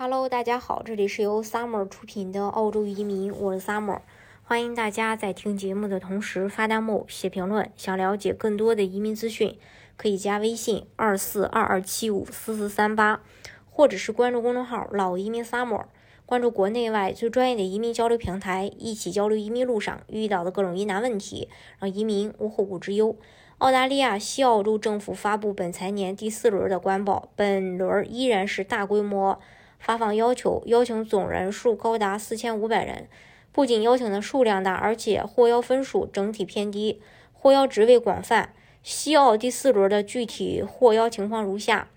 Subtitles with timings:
[0.00, 3.98] Hello，大家好，这里是由 Summer 出品的澳洲移民，我是 Summer，
[4.44, 7.68] 欢迎大家在听节目的同时发弹幕、写评论。
[7.76, 9.58] 想了解更多的移民资讯，
[9.96, 13.24] 可以加微信二四二二七五四四三八，
[13.68, 15.86] 或者是关注公众号“老移民 Summer”，
[16.24, 21.48] 关注国内外最专业的移民交流平台，一起交流移民路上遇到的各种疑难问题，
[21.80, 23.16] 让移民无后顾之忧。
[23.58, 29.40] 澳大利亚西澳洲政府发布本财年第四轮的官报，本轮依然是大规模。
[29.78, 33.08] 发放要求，邀请总人数高达四千五百人。
[33.50, 37.00] 不仅邀请的数量大，而且获邀分数整体偏低，
[37.32, 38.54] 获邀职位广泛。
[38.82, 41.88] 西澳第四轮的具体获邀情况如下：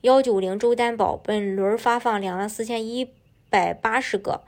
[0.00, 3.10] 幺九零州担保，本轮发放两万四千一
[3.48, 4.40] 百八十个；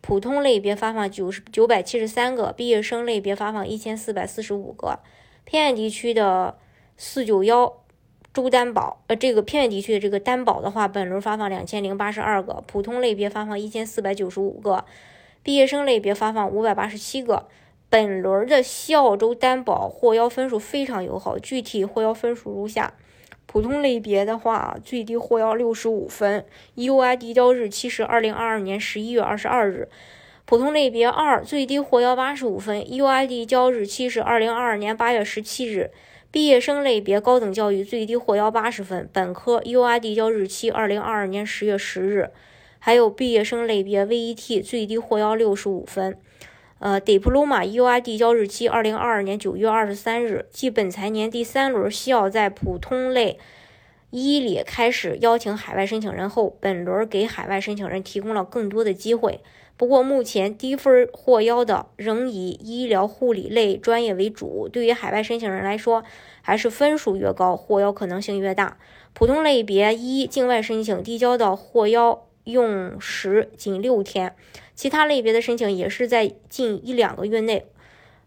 [0.00, 4.98] 普通类别发放九十九百七十三个；毕业生类别发放一千四百四十五个；
[5.44, 6.58] 偏远地区的
[6.96, 7.84] 四九幺。
[8.38, 14.84] 州担保，呃，这个偏远地区的这个担保的话，本轮发放两千零八十二个，普通类别发放一千四百九十五个，
[15.42, 17.48] 毕业生类别发放五百八十七个。
[17.90, 22.92] 本轮的西澳洲担保获邀分数非常友好，具体获邀分数如下：
[23.46, 26.44] 普通类别的话，最低获邀六十五分
[26.76, 29.88] ，EUI 递交日期是二零二二年十一月二十二日。
[30.44, 35.90] 普通类别二，最低获邀八十五分，EUI 递交日期是二零二二年八月十七日。
[36.30, 42.30] 毕业生类别高等教育最低获邀八十分，本科 U.I 递交日期二零二二年十月十日，
[42.78, 46.18] 还有毕业生类别 V.E.T 最低获邀六十五分，
[46.80, 50.44] 呃，Diploma U.I 递交日期二零二二年九月二十三日。
[50.50, 53.38] 继本财年第三轮需要在普通类
[54.10, 59.40] 一里开始邀请海外申请人后，本轮给海外申请人提供了更多的机会。
[59.78, 64.68] 不过，目前低分获邀的仍以医疗护理类专业为主。
[64.68, 66.02] 对于海外申请人来说，
[66.42, 68.76] 还是分数越高，获邀可能性越大。
[69.12, 74.34] 普通类别一境外申请递交到获邀用时仅六天，
[74.74, 77.66] 其他类别的申请也是在近一两个月内。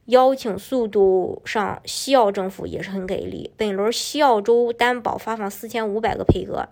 [0.05, 3.51] 邀请速度上，西澳政府也是很给力。
[3.57, 6.69] 本轮西澳洲担保发放四千五百个配额。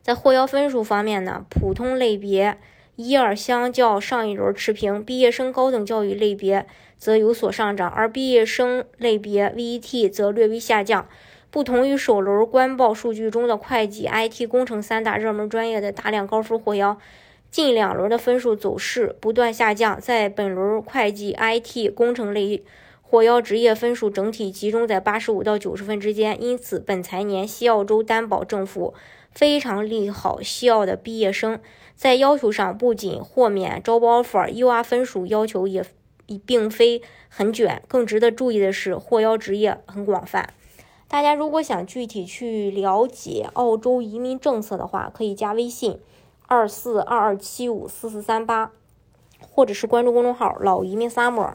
[0.00, 2.56] 在获邀分数方面呢，普通类别。
[3.02, 6.66] 一二相较上一轮持平，毕业生高等教育类别
[6.98, 11.08] 则有所上涨，而毕业生类别 VET 则略微下降。
[11.50, 16.98] 不同于首轮官报数据中的会计、IT、工程三大热门专业的大量高分获邀，
[17.50, 20.00] 近两轮的分数走势不断下降。
[20.00, 22.62] 在本轮会计、IT、工程类
[23.10, 28.94] 获邀职业分数整体集中在八十五到九十分之间，因此本财年西澳洲担保政府。
[29.32, 31.60] 非常利好西澳的毕业生，
[31.96, 35.84] 在要求上不仅豁免招 offer，UR 分数要求也
[36.44, 37.82] 并非很卷。
[37.88, 40.52] 更值得注意的是，获邀职业很广泛。
[41.08, 45.98] 大家如果想具体去了解澳洲移民政策的话，可以加微信
[46.46, 48.70] 二四二二七五四四三八，
[49.40, 51.54] 或者是关注公众号“老移民 summer”，